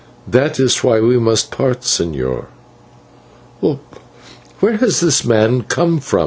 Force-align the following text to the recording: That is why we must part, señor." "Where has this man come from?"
That 0.27 0.59
is 0.59 0.83
why 0.83 0.99
we 0.99 1.19
must 1.19 1.51
part, 1.51 1.81
señor." 1.81 2.45
"Where 4.59 4.77
has 4.77 4.99
this 4.99 5.23
man 5.23 5.61
come 5.61 5.99
from?" 5.99 6.19